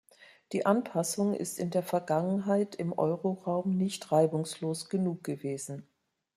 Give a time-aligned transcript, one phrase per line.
[0.51, 5.85] Die Anpassung ist in der Vergangenheit im Euroraum nicht reibungslos genug gewesen.